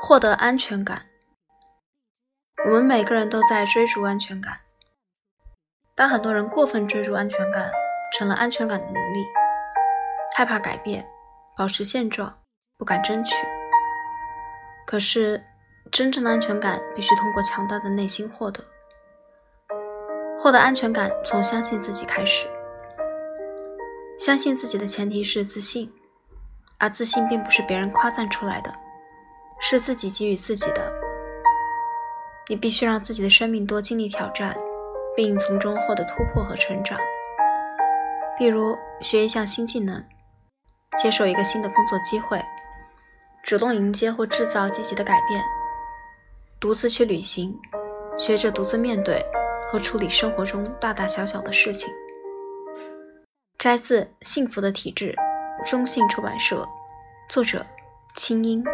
[0.00, 1.06] 获得安全感。
[2.64, 4.60] 我们每个人都在追逐安全感。
[5.94, 7.70] 当很多人过分追逐安全感，
[8.12, 9.26] 成了安全感的奴隶，
[10.36, 11.04] 害怕改变，
[11.56, 12.38] 保持现状，
[12.76, 13.34] 不敢争取。
[14.86, 15.44] 可是，
[15.90, 18.64] 真正的安全感必须通过强大的内心获得。
[20.38, 22.48] 获得安全感，从相信自己开始。
[24.18, 25.92] 相信自己的前提是自信，
[26.78, 28.72] 而自信并不是别人夸赞出来的，
[29.60, 30.92] 是自己给予自己的。
[32.48, 34.56] 你必须让自己的生命多经历挑战。
[35.18, 36.96] 并从中获得突破和成长，
[38.38, 40.00] 比如学一项新技能，
[40.96, 42.40] 接受一个新的工作机会，
[43.42, 45.42] 主动迎接或制造积极的改变，
[46.60, 47.52] 独自去旅行，
[48.16, 49.20] 学着独自面对
[49.68, 51.92] 和处理生活中大大小小的事情。
[53.58, 55.16] 摘自《幸福的体质》，
[55.68, 56.64] 中信出版社，
[57.28, 57.66] 作者：
[58.14, 58.64] 清音。